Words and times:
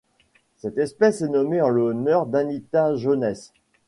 Cette 0.57 0.79
espèce 0.79 1.21
est 1.21 1.29
nommée 1.29 1.61
en 1.61 1.69
l'honneur 1.69 2.25
d'Anita 2.25 2.95
Jones. 2.95 3.35